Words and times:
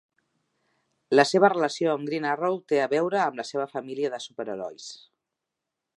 La 1.19 1.25
seva 1.31 1.51
relació 1.53 1.91
amb 1.93 2.09
Green 2.11 2.25
Arrow 2.31 2.57
té 2.73 2.81
a 2.85 2.89
veure 2.97 3.21
amb 3.27 3.37
la 3.43 3.45
seva 3.51 3.69
família 3.75 4.13
de 4.15 4.21
superherois. 4.29 4.93